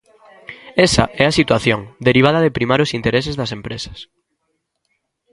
Esa 0.87 1.05
é 1.21 1.23
a 1.27 1.35
situación, 1.39 1.79
derivada 2.07 2.43
de 2.45 2.55
primar 2.57 2.79
os 2.85 2.93
intereses 2.97 3.35
das 3.39 3.53
empresas. 3.57 3.99